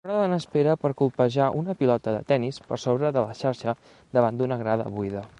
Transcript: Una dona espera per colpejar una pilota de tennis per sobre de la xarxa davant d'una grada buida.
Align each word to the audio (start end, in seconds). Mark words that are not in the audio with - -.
Una 0.09 0.13
dona 0.19 0.37
espera 0.43 0.71
per 0.83 0.89
colpejar 1.01 1.49
una 1.59 1.75
pilota 1.81 2.13
de 2.15 2.23
tennis 2.31 2.57
per 2.71 2.79
sobre 2.85 3.11
de 3.17 3.25
la 3.27 3.35
xarxa 3.41 3.75
davant 4.19 4.41
d'una 4.41 4.57
grada 4.63 4.89
buida. 4.97 5.23